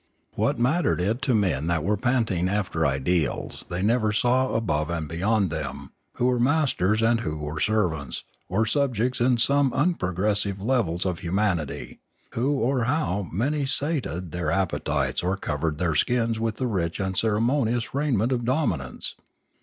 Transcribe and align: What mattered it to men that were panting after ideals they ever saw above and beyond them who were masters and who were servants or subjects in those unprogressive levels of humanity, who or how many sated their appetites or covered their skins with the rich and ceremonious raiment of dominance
What 0.33 0.57
mattered 0.57 0.99
it 0.99 1.21
to 1.21 1.35
men 1.35 1.67
that 1.67 1.83
were 1.83 1.95
panting 1.95 2.49
after 2.49 2.87
ideals 2.87 3.65
they 3.69 3.87
ever 3.87 4.11
saw 4.11 4.55
above 4.55 4.89
and 4.89 5.07
beyond 5.07 5.51
them 5.51 5.91
who 6.15 6.25
were 6.25 6.39
masters 6.39 7.03
and 7.03 7.19
who 7.19 7.37
were 7.37 7.59
servants 7.59 8.23
or 8.49 8.65
subjects 8.65 9.19
in 9.21 9.33
those 9.35 9.47
unprogressive 9.47 10.59
levels 10.59 11.05
of 11.05 11.19
humanity, 11.19 11.99
who 12.31 12.53
or 12.55 12.85
how 12.85 13.29
many 13.31 13.67
sated 13.67 14.31
their 14.31 14.49
appetites 14.49 15.21
or 15.21 15.37
covered 15.37 15.77
their 15.77 15.93
skins 15.93 16.39
with 16.39 16.55
the 16.55 16.65
rich 16.65 16.99
and 16.99 17.15
ceremonious 17.15 17.93
raiment 17.93 18.31
of 18.31 18.43
dominance 18.43 19.13